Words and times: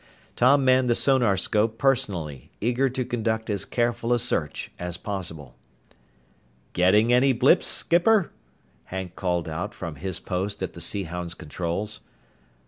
Tom 0.35 0.65
manned 0.65 0.89
the 0.89 0.95
sonarscope 0.95 1.77
personally, 1.77 2.49
eager 2.59 2.89
to 2.89 3.05
conduct 3.05 3.51
as 3.51 3.65
careful 3.65 4.11
a 4.13 4.17
search 4.17 4.71
as 4.79 4.97
possible. 4.97 5.53
"Getting 6.73 7.13
any 7.13 7.33
blips, 7.33 7.67
skipper?" 7.67 8.31
Hank 8.85 9.15
called 9.15 9.47
out 9.47 9.75
from 9.75 9.97
his 9.97 10.19
post 10.19 10.63
at 10.63 10.73
the 10.73 10.81
Sea 10.81 11.03
Hound's 11.03 11.35
controls. 11.35 11.99